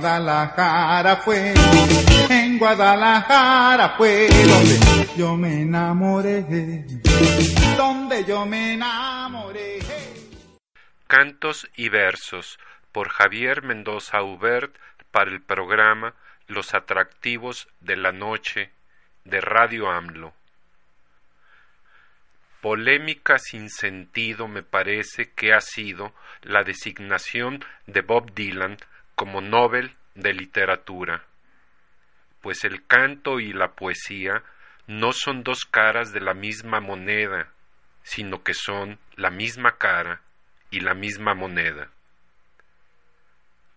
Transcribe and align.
Guadalajara 0.00 1.16
fue, 1.16 1.52
en 2.30 2.58
Guadalajara 2.58 3.96
fue 3.98 4.28
donde 4.28 5.08
yo 5.14 5.36
me 5.36 5.60
enamoré, 5.60 6.86
donde 7.76 8.24
yo 8.24 8.46
me 8.46 8.72
enamoré. 8.72 9.78
Cantos 11.06 11.68
y 11.76 11.90
versos 11.90 12.58
por 12.92 13.10
Javier 13.10 13.62
Mendoza 13.62 14.22
Hubert 14.22 14.74
para 15.10 15.30
el 15.30 15.42
programa 15.42 16.14
Los 16.46 16.72
atractivos 16.72 17.68
de 17.80 17.96
la 17.96 18.12
noche 18.12 18.70
de 19.24 19.42
Radio 19.42 19.90
AMLO. 19.90 20.32
Polémica 22.62 23.38
sin 23.38 23.68
sentido 23.68 24.48
me 24.48 24.62
parece 24.62 25.32
que 25.32 25.52
ha 25.52 25.60
sido 25.60 26.14
la 26.40 26.64
designación 26.64 27.62
de 27.86 28.00
Bob 28.00 28.32
Dylan 28.32 28.78
como 29.20 29.42
Nobel 29.42 29.94
de 30.14 30.32
Literatura, 30.32 31.26
pues 32.40 32.64
el 32.64 32.86
canto 32.86 33.38
y 33.38 33.52
la 33.52 33.72
poesía 33.72 34.42
no 34.86 35.12
son 35.12 35.42
dos 35.42 35.66
caras 35.66 36.14
de 36.14 36.22
la 36.22 36.32
misma 36.32 36.80
moneda, 36.80 37.52
sino 38.02 38.42
que 38.42 38.54
son 38.54 38.98
la 39.16 39.28
misma 39.28 39.76
cara 39.76 40.22
y 40.70 40.80
la 40.80 40.94
misma 40.94 41.34
moneda. 41.34 41.90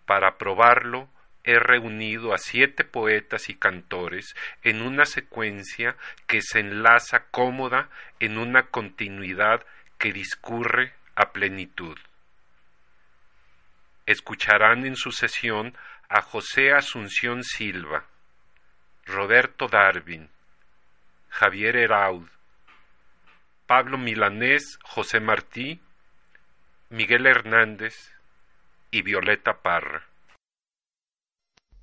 Para 0.05 0.38
probarlo, 0.38 1.09
he 1.44 1.59
reunido 1.59 2.33
a 2.33 2.38
siete 2.38 2.86
poetas 2.86 3.49
y 3.49 3.55
cantores 3.55 4.38
en 4.64 4.81
una 4.81 5.03
secuencia 5.03 5.97
que 6.25 6.41
se 6.41 6.61
enlaza 6.61 7.25
cómoda 7.31 7.89
en 8.21 8.38
una 8.38 8.67
continuidad 8.67 9.66
que 9.97 10.14
discurre 10.14 10.94
a 11.16 11.33
plenitud. 11.33 11.97
Escucharán 14.06 14.86
en 14.86 14.96
sucesión 14.96 15.76
a 16.09 16.22
José 16.22 16.73
Asunción 16.73 17.44
Silva, 17.44 18.06
Roberto 19.06 19.68
Darwin, 19.68 20.30
Javier 21.30 21.78
Heraud, 21.78 22.28
Pablo 23.66 23.98
Milanés, 23.98 24.78
José 24.84 25.20
Martí, 25.20 25.82
Miguel 26.90 27.26
Hernández 27.26 28.12
y 28.92 29.02
Violeta 29.02 29.62
Parra. 29.62 30.04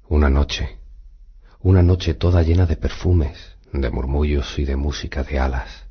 Una 0.04 0.28
noche, 0.28 0.78
una 1.60 1.82
noche 1.82 2.14
toda 2.14 2.42
llena 2.42 2.66
de 2.66 2.76
perfumes, 2.76 3.56
de 3.72 3.90
murmullos 3.90 4.58
y 4.58 4.64
de 4.64 4.76
música 4.76 5.22
de 5.24 5.38
alas. 5.38 5.88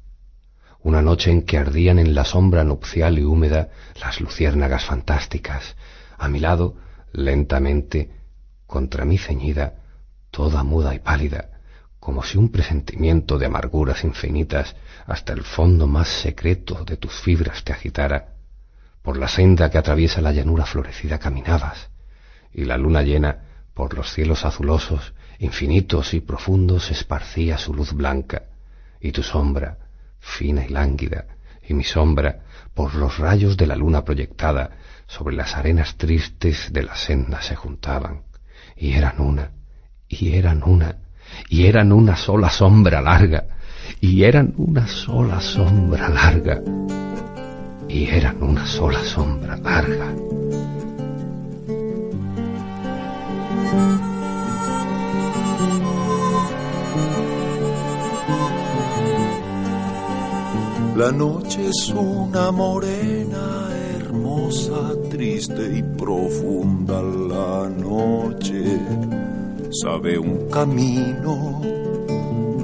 Una 0.81 1.01
noche 1.01 1.31
en 1.31 1.45
que 1.45 1.57
ardían 1.57 1.99
en 1.99 2.13
la 2.15 2.23
sombra 2.23 2.63
nupcial 2.63 3.17
y 3.19 3.23
húmeda 3.23 3.69
las 3.99 4.21
luciérnagas 4.21 4.85
fantásticas. 4.85 5.75
A 6.19 6.27
mi 6.27 6.39
lado, 6.39 6.75
lentamente, 7.13 8.11
contra 8.67 9.05
mí 9.05 9.17
ceñida, 9.17 9.75
toda 10.29 10.63
muda 10.63 10.93
y 10.93 10.99
pálida, 10.99 11.49
como 11.99 12.23
si 12.23 12.37
un 12.37 12.49
presentimiento 12.49 13.37
de 13.37 13.45
amarguras 13.45 14.03
infinitas 14.03 14.75
hasta 15.07 15.33
el 15.33 15.43
fondo 15.43 15.87
más 15.87 16.07
secreto 16.07 16.83
de 16.83 16.97
tus 16.97 17.13
fibras 17.13 17.63
te 17.63 17.71
agitara, 17.71 18.33
por 19.01 19.17
la 19.17 19.29
senda 19.29 19.71
que 19.71 19.77
atraviesa 19.77 20.21
la 20.21 20.33
llanura 20.33 20.65
florecida 20.65 21.19
caminabas, 21.19 21.89
y 22.53 22.65
la 22.65 22.77
luna 22.77 23.01
llena 23.01 23.39
por 23.73 23.93
los 23.95 24.13
cielos 24.13 24.43
azulosos, 24.43 25.13
infinitos 25.39 26.13
y 26.13 26.19
profundos, 26.19 26.91
esparcía 26.91 27.57
su 27.57 27.73
luz 27.73 27.93
blanca, 27.93 28.43
y 28.99 29.13
tu 29.13 29.23
sombra, 29.23 29.77
fina 30.19 30.65
y 30.65 30.69
lánguida, 30.69 31.25
y 31.65 31.73
mi 31.73 31.85
sombra, 31.85 32.41
por 32.73 32.95
los 32.95 33.17
rayos 33.19 33.55
de 33.55 33.67
la 33.67 33.75
luna 33.75 34.03
proyectada, 34.03 34.71
sobre 35.09 35.35
las 35.35 35.55
arenas 35.55 35.95
tristes 35.95 36.71
de 36.71 36.83
la 36.83 36.95
senda 36.95 37.41
se 37.41 37.55
juntaban, 37.55 38.21
y 38.77 38.93
eran 38.93 39.19
una, 39.19 39.51
y 40.07 40.35
eran 40.35 40.61
una, 40.63 40.97
y 41.49 41.65
eran 41.65 41.91
una 41.91 42.15
sola 42.15 42.51
sombra 42.51 43.01
larga, 43.01 43.45
y 43.99 44.23
eran 44.23 44.53
una 44.57 44.87
sola 44.87 45.41
sombra 45.41 46.09
larga, 46.09 46.61
y 47.87 48.05
eran 48.05 48.41
una 48.43 48.67
sola 48.67 48.99
sombra 48.99 49.57
larga. 49.57 50.13
La 60.95 61.11
noche 61.11 61.67
es 61.67 61.89
una 61.95 62.51
morena 62.51 63.78
hermosa, 64.19 64.93
triste 65.09 65.77
y 65.77 65.83
profunda. 65.83 67.01
La 67.01 67.69
noche 67.69 68.63
sabe 69.71 70.17
un 70.19 70.49
camino 70.49 71.61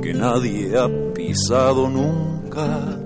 que 0.01 0.13
nadie 0.13 0.77
ha 0.77 0.89
pisado 1.13 1.89
nunca. 1.89 2.99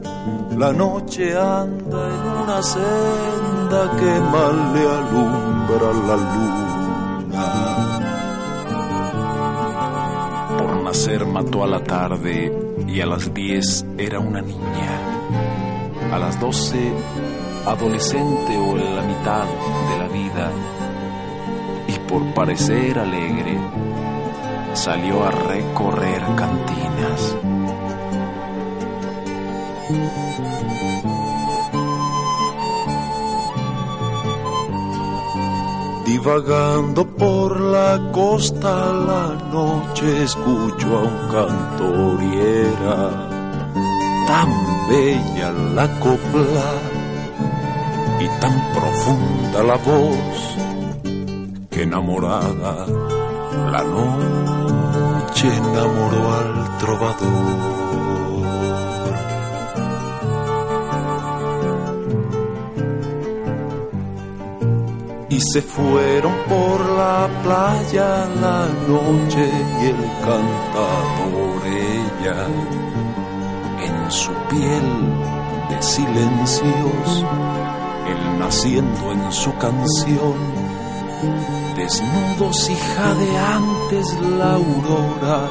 La 0.58 0.74
noche 0.74 1.38
anda 1.38 2.10
en 2.16 2.22
una 2.44 2.62
senda 2.62 3.92
que 4.00 4.20
mal 4.34 4.74
le 4.74 4.82
alumbra 5.00 5.94
la 6.08 6.18
luna. 6.34 7.46
Por 10.58 10.84
nacer 10.84 11.26
mató 11.26 11.64
a 11.64 11.68
la 11.68 11.84
tarde 11.84 12.52
y 12.88 13.00
a 13.00 13.06
las 13.06 13.34
diez 13.34 13.86
era 13.98 14.20
una 14.20 14.42
niña. 14.42 15.00
A 16.12 16.18
las 16.18 16.40
doce, 16.40 16.92
adolescente 17.66 18.58
o 18.58 18.78
en 18.78 18.96
la 18.96 19.02
mitad 19.02 19.46
de 19.90 19.98
la 19.98 20.08
vida. 20.08 20.52
Y 21.88 22.00
por 22.08 22.34
parecer 22.34 23.00
alegre, 23.00 23.58
salió 24.74 25.26
a 25.26 25.32
recorrer 25.32 26.22
cantinas. 26.36 27.36
Divagando 36.06 37.06
por 37.06 37.60
la 37.60 38.12
costa 38.12 38.92
la 38.92 39.36
noche 39.52 40.24
escucho 40.24 40.98
a 40.98 41.02
un 41.02 41.32
cantor 41.32 42.24
y 42.24 42.38
era 42.40 43.30
tan 44.28 44.50
bella 44.90 45.52
la 45.76 46.00
copla 46.00 46.89
y 48.20 48.28
tan 48.42 48.74
profunda 48.74 49.64
la 49.64 49.76
voz 49.76 50.58
que 51.70 51.84
enamorada 51.84 52.86
la 53.72 53.84
noche 53.84 55.48
enamoró 55.48 56.34
al 56.34 56.78
trovador. 56.80 57.80
y 65.30 65.40
se 65.40 65.62
fueron 65.62 66.34
por 66.48 66.80
la 66.98 67.30
playa 67.44 68.28
la 68.42 68.68
noche 68.88 69.50
y 69.82 69.86
el 69.86 70.04
cantador 70.26 71.68
ella 71.68 72.48
en 73.86 74.12
su 74.12 74.32
piel 74.50 74.90
de 75.70 75.82
silencios, 75.82 77.26
él 78.08 78.40
naciendo 78.40 79.12
en 79.12 79.32
su 79.32 79.56
canción, 79.58 80.36
desnudos 81.76 82.70
y 82.70 82.76
jadeantes 82.76 84.20
la 84.38 84.54
aurora 84.54 85.50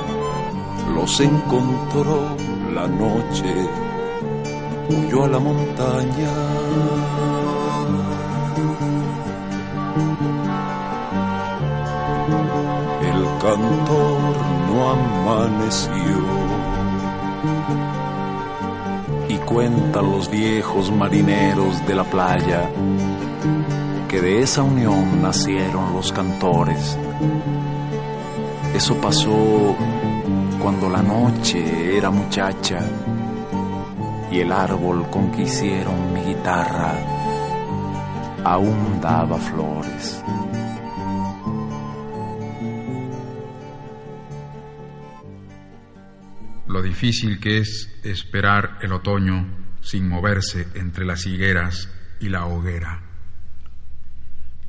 los 0.95 1.21
encontró 1.21 2.37
la 2.73 2.87
noche, 2.87 3.55
huyó 4.89 5.25
a 5.25 5.29
la 5.29 5.39
montaña. 5.39 6.33
El 13.03 13.25
cantor 13.41 14.37
no 14.69 14.91
amaneció. 14.91 16.88
Cuentan 19.49 20.11
los 20.11 20.31
viejos 20.31 20.93
marineros 20.93 21.87
de 21.87 21.95
la 21.95 22.05
playa 22.05 22.69
que 24.07 24.21
de 24.21 24.43
esa 24.43 24.63
unión 24.63 25.23
nacieron 25.23 25.95
los 25.95 26.13
cantores. 26.13 26.99
Eso 28.75 28.95
pasó 28.97 29.75
cuando 30.63 30.91
la 30.91 31.03
noche 31.03 31.97
era 31.97 32.11
muchacha 32.11 32.81
y 34.31 34.41
el 34.41 34.53
árbol 34.53 35.09
con 35.09 35.31
que 35.31 35.43
hicieron 35.43 36.13
mi 36.13 36.21
guitarra 36.21 36.93
aún 38.45 39.01
daba 39.01 39.39
flores. 39.39 40.23
Difícil 46.99 47.39
que 47.39 47.59
es 47.59 47.89
esperar 48.03 48.81
el 48.83 48.91
otoño 48.91 49.47
sin 49.81 50.09
moverse 50.09 50.67
entre 50.75 51.05
las 51.05 51.27
higueras 51.27 51.89
y 52.19 52.29
la 52.29 52.47
hoguera. 52.47 53.01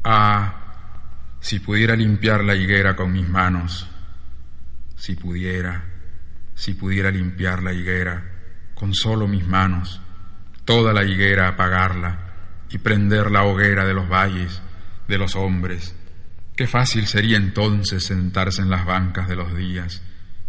Ah, 0.03 1.37
si 1.39 1.59
pudiera 1.59 1.95
limpiar 1.95 2.43
la 2.43 2.53
higuera 2.53 2.95
con 2.95 3.11
mis 3.11 3.27
manos, 3.27 3.89
si 4.95 5.15
pudiera, 5.15 5.83
si 6.53 6.75
pudiera 6.75 7.09
limpiar 7.09 7.63
la 7.63 7.73
higuera 7.73 8.23
con 8.75 8.93
solo 8.93 9.27
mis 9.27 9.47
manos, 9.47 9.99
toda 10.65 10.93
la 10.93 11.03
higuera 11.05 11.47
apagarla 11.47 12.35
y 12.69 12.77
prender 12.77 13.31
la 13.31 13.43
hoguera 13.43 13.85
de 13.85 13.95
los 13.95 14.07
valles, 14.07 14.61
de 15.07 15.17
los 15.17 15.35
hombres, 15.35 15.95
qué 16.55 16.67
fácil 16.67 17.07
sería 17.07 17.37
entonces 17.37 18.05
sentarse 18.05 18.61
en 18.61 18.69
las 18.69 18.85
bancas 18.85 19.27
de 19.27 19.35
los 19.35 19.55
días 19.57 20.03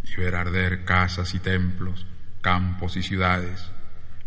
y 0.04 0.16
ver 0.16 0.34
arder 0.34 0.84
casas 0.84 1.34
y 1.34 1.38
templos, 1.38 2.06
campos 2.40 2.96
y 2.96 3.02
ciudades, 3.02 3.70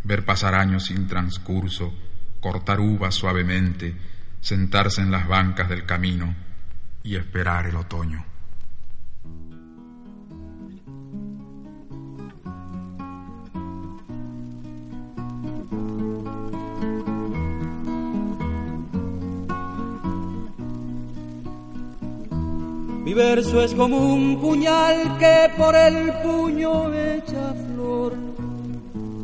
ver 0.04 0.26
pasar 0.26 0.56
años 0.56 0.86
sin 0.86 1.08
transcurso, 1.08 1.94
cortar 2.40 2.80
uvas 2.80 3.16
suavemente, 3.16 3.96
sentarse 4.42 5.02
en 5.02 5.12
las 5.12 5.28
bancas 5.28 5.70
del 5.70 5.86
camino 5.86 6.36
y 7.04 7.16
esperar 7.16 7.68
el 7.68 7.76
otoño. 7.76 8.33
Mi 23.14 23.20
verso 23.20 23.62
es 23.62 23.76
como 23.76 23.96
un 23.96 24.42
puñal 24.42 25.20
que 25.20 25.48
por 25.56 25.76
el 25.76 26.12
puño 26.24 26.92
echa 26.92 27.54
flor. 27.54 28.16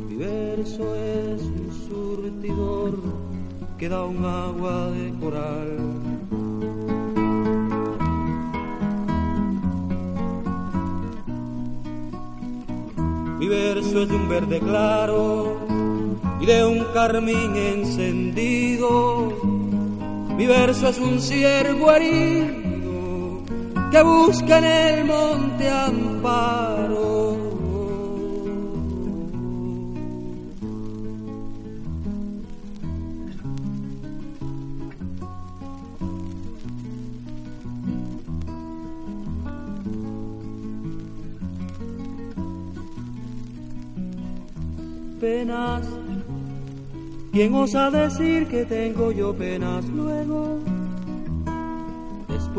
Mi 0.07 0.15
verso 0.15 0.95
es 0.95 1.41
un 1.41 1.71
surtidor 1.87 2.99
que 3.79 3.89
da 3.89 4.03
un 4.03 4.23
agua 4.23 4.91
de 4.91 5.11
coral. 5.19 5.77
Mi 13.39 13.47
verso 13.47 14.03
es 14.03 14.09
de 14.09 14.15
un 14.15 14.29
verde 14.29 14.59
claro 14.59 15.57
y 16.39 16.45
de 16.45 16.63
un 16.63 16.85
carmín 16.93 17.55
encendido. 17.55 19.33
Mi 20.37 20.45
verso 20.45 20.89
es 20.89 20.99
un 20.99 21.19
ciervo 21.19 21.91
herido 21.91 22.68
que 23.91 24.01
busca 24.03 24.59
en 24.59 24.65
el 24.65 25.05
monte 25.05 25.69
amparo. 25.69 27.09
penas. 45.19 45.85
¿Quién 47.31 47.53
osa 47.53 47.91
decir 47.91 48.47
que 48.47 48.65
tengo 48.65 49.11
yo 49.11 49.35
penas 49.35 49.85
luego? 49.89 50.78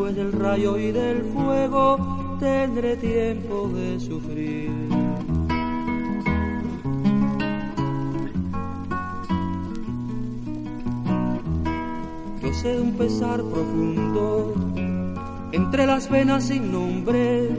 Después 0.01 0.15
del 0.15 0.31
rayo 0.31 0.77
y 0.79 0.91
del 0.91 1.21
fuego 1.25 2.37
tendré 2.39 2.97
tiempo 2.97 3.69
de 3.69 3.99
sufrir. 3.99 4.71
Yo 12.41 12.53
sé 12.55 12.69
de 12.69 12.81
un 12.81 12.93
pesar 12.93 13.43
profundo 13.43 14.55
entre 15.51 15.85
las 15.85 16.09
venas 16.09 16.45
sin 16.45 16.71
nombre 16.71 17.49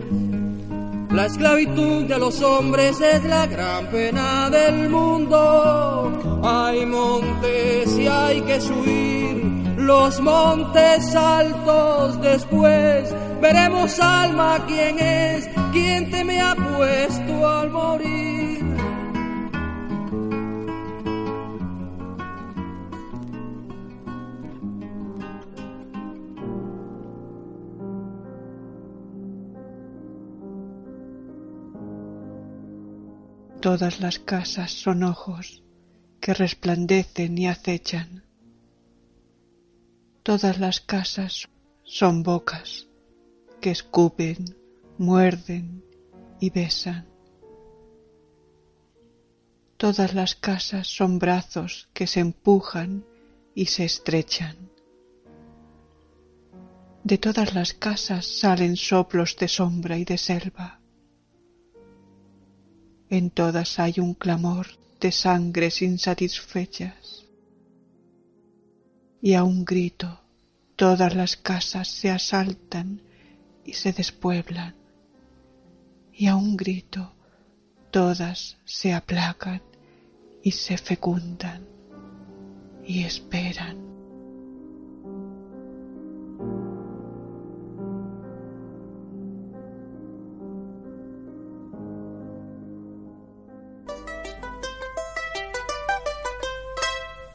la 1.12 1.26
esclavitud 1.26 2.04
de 2.06 2.18
los 2.18 2.40
hombres 2.40 2.98
es 3.02 3.22
la 3.24 3.46
gran 3.46 3.86
pena 3.88 4.48
del 4.48 4.88
mundo. 4.88 6.40
Hay 6.42 6.86
montes 6.86 7.98
y 7.98 8.06
hay 8.06 8.40
que 8.40 8.60
subir 8.62 9.11
los 9.86 10.20
montes 10.20 11.14
altos 11.14 12.20
después. 12.20 13.14
Veremos 13.40 13.98
alma 13.98 14.64
quién 14.66 14.98
es, 14.98 15.48
quién 15.72 16.10
te 16.10 16.24
me 16.24 16.40
ha 16.40 16.54
puesto 16.54 17.48
al 17.48 17.70
morir. 17.70 18.32
Todas 33.60 34.00
las 34.00 34.18
casas 34.18 34.72
son 34.72 35.04
ojos 35.04 35.62
que 36.20 36.34
resplandecen 36.34 37.38
y 37.38 37.46
acechan. 37.46 38.31
Todas 40.22 40.58
las 40.58 40.80
casas 40.80 41.48
son 41.84 42.22
bocas 42.22 42.88
que 43.60 43.70
escupen, 43.70 44.56
muerden 44.98 45.84
y 46.40 46.50
besan. 46.50 47.06
Todas 49.76 50.14
las 50.14 50.34
casas 50.34 50.86
son 50.86 51.18
brazos 51.18 51.88
que 51.92 52.06
se 52.06 52.20
empujan 52.20 53.04
y 53.54 53.66
se 53.66 53.84
estrechan. 53.84 54.70
De 57.02 57.18
todas 57.18 57.54
las 57.54 57.74
casas 57.74 58.26
salen 58.26 58.76
soplos 58.76 59.36
de 59.36 59.48
sombra 59.48 59.98
y 59.98 60.04
de 60.04 60.18
selva 60.18 60.82
en 63.12 63.28
todas 63.28 63.78
hay 63.78 63.96
un 63.98 64.14
clamor 64.14 64.68
de 64.98 65.12
sangres 65.12 65.82
insatisfechas. 65.82 67.21
Y 69.22 69.34
a 69.34 69.44
un 69.44 69.64
grito 69.64 70.20
todas 70.76 71.14
las 71.14 71.36
casas 71.36 71.88
se 71.88 72.10
asaltan 72.10 73.00
y 73.64 73.72
se 73.74 73.92
despueblan. 73.92 74.74
Y 76.12 76.26
a 76.26 76.36
un 76.36 76.56
grito 76.56 77.14
todas 77.90 78.58
se 78.64 78.92
aplacan 78.92 79.62
y 80.42 80.50
se 80.50 80.76
fecundan 80.76 81.64
y 82.84 83.04
esperan. 83.04 83.91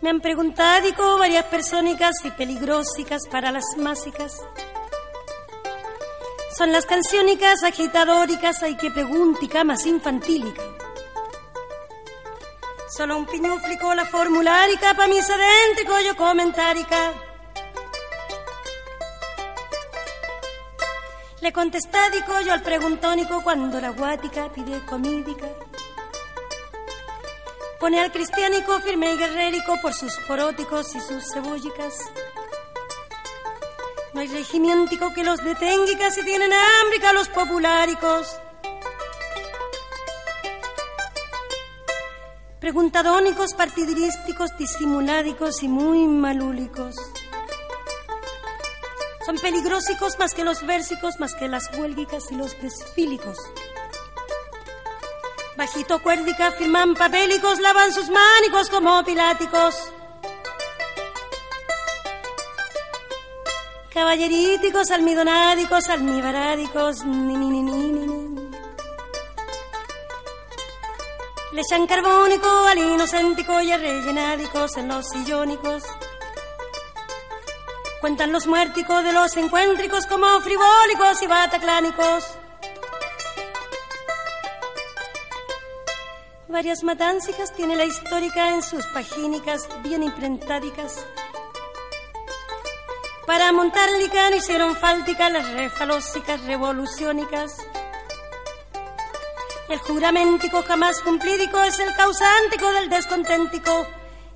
Me 0.07 0.11
han 0.11 0.21
preguntado 0.21 1.17
varias 1.17 1.43
persónicas 1.47 2.15
y 2.23 2.31
peligrosicas 2.31 3.27
para 3.29 3.51
las 3.51 3.65
másicas. 3.75 4.41
Son 6.57 6.71
las 6.71 6.85
canciónicas 6.85 7.61
agitadóricas 7.63 8.63
hay 8.63 8.77
que 8.77 8.89
preguntica 8.89 9.65
más 9.65 9.85
infantílica. 9.85 10.61
Solo 12.87 13.17
un 13.17 13.25
piñuflico 13.25 13.93
la 13.95 14.05
formularica 14.05 14.93
pa' 14.93 15.09
mi 15.09 15.21
sedéntico 15.21 15.99
yo 15.99 16.15
comentárica. 16.15 17.11
Le 21.41 21.51
contestádico 21.51 22.39
yo 22.45 22.53
al 22.53 22.61
preguntónico 22.61 23.43
cuando 23.43 23.81
la 23.81 23.89
guática 23.89 24.49
pide 24.53 24.85
comídica. 24.85 25.47
Pone 27.79 27.99
al 27.99 28.11
cristiánico 28.11 28.79
firme 28.81 29.13
y 29.13 29.17
guerrérico 29.17 29.79
por 29.81 29.93
sus 29.93 30.15
poróticos 30.27 30.95
y 30.95 30.99
sus 30.99 31.23
cebúllicas. 31.31 31.93
No 34.13 34.21
hay 34.21 34.27
regimiéntico 34.27 35.13
que 35.13 35.23
los 35.23 35.43
detenga 35.43 36.11
si 36.11 36.23
tienen 36.23 36.51
hambre 36.53 37.13
los 37.13 37.29
populáricos. 37.29 38.39
preguntadónicos, 42.67 43.53
partidirísticos, 43.53 44.57
disimuládicos 44.57 45.63
y 45.63 45.69
muy 45.69 46.05
malúlicos. 46.05 46.95
Son 49.25 49.37
peligrosicos 49.37 50.19
más 50.19 50.33
que 50.33 50.43
los 50.43 50.65
versicos, 50.65 51.17
más 51.17 51.33
que 51.33 51.47
las 51.47 51.69
huélgicas 51.77 52.29
y 52.29 52.35
los 52.35 52.61
desfílicos. 52.61 53.37
Bajito 55.57 55.99
cuérdica 56.03 56.51
firman 56.51 56.93
papélicos, 56.93 57.59
lavan 57.59 57.91
sus 57.91 58.11
mánicos 58.11 58.69
como 58.69 59.03
piláticos. 59.03 59.91
Caballeríticos, 63.91 64.91
almidonádicos, 64.91 65.89
almibarádicos, 65.89 67.03
ni, 67.05 67.35
ni, 67.35 67.49
ni, 67.49 67.63
ni, 67.63 67.91
ni. 67.91 68.51
Le 71.53 71.61
echan 71.61 71.87
carbónico 71.87 72.47
al 72.67 72.77
inocéntico 72.77 73.59
y 73.59 73.71
a 73.71 73.77
rellenádicos 73.77 74.77
en 74.77 74.89
los 74.89 75.09
sillónicos. 75.09 75.81
Cuentan 77.99 78.31
los 78.31 78.45
muérticos 78.45 79.03
de 79.03 79.11
los 79.11 79.35
encuéntricos 79.37 80.05
como 80.05 80.39
frivólicos 80.41 81.19
y 81.23 81.25
bataclánicos. 81.25 82.37
Varias 86.57 86.83
matáncicas 86.83 87.53
tiene 87.53 87.75
la 87.75 87.85
histórica 87.85 88.49
en 88.49 88.63
sus 88.63 88.83
pagínicas 88.87 89.69
bien 89.83 90.01
imprentádicas. 90.01 91.05
Para 93.27 93.51
montar 93.51 93.87
licán 93.99 94.33
hicieron 94.33 94.75
fáltica 94.75 95.29
las 95.29 95.47
refalósicas 95.51 96.43
revoluciónicas. 96.45 97.57
El 99.69 99.77
juramentico 99.77 100.63
jamás 100.63 100.99
cumplídico 101.01 101.61
es 101.61 101.77
el 101.77 101.93
causántico 101.93 102.71
del 102.71 102.89
desconténtico. 102.89 103.85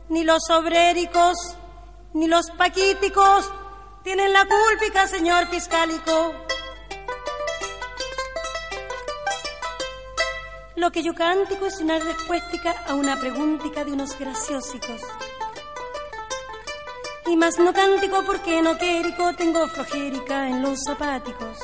Ni 0.09 0.23
los 0.23 0.47
obréricos, 0.51 1.57
ni 2.13 2.27
los 2.27 2.51
paquíticos 2.51 3.51
tienen 4.03 4.31
la 4.31 4.45
cúlpica, 4.45 5.07
señor 5.07 5.47
fiscálico. 5.47 6.35
Lo 10.81 10.91
que 10.91 11.03
yo 11.03 11.13
cántico 11.13 11.67
es 11.67 11.79
una 11.79 11.99
respuesta 11.99 12.71
a 12.87 12.95
una 12.95 13.15
preguntica 13.19 13.85
de 13.85 13.91
unos 13.91 14.17
graciosicos. 14.17 14.99
Y 17.27 17.37
más 17.37 17.59
no 17.59 17.71
cántico 17.71 18.23
porque 18.25 18.63
no 18.63 18.75
quérico 18.79 19.31
tengo 19.35 19.67
flojérica 19.67 20.49
en 20.49 20.63
los 20.63 20.79
zapáticos. 20.83 21.59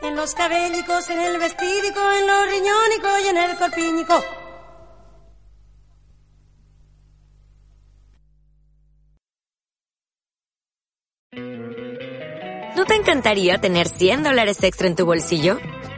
En 0.00 0.16
los 0.16 0.34
cabélicos, 0.34 1.10
en 1.10 1.20
el 1.20 1.38
vestídico, 1.38 2.00
en 2.10 2.26
los 2.26 2.46
riñónicos 2.48 3.20
y 3.22 3.28
en 3.28 3.36
el 3.36 3.56
corpínico. 3.58 4.24
¿No 12.74 12.86
te 12.86 12.94
encantaría 12.94 13.58
tener 13.58 13.88
100 13.88 14.22
dólares 14.22 14.62
extra 14.62 14.86
en 14.86 14.96
tu 14.96 15.04
bolsillo? 15.04 15.58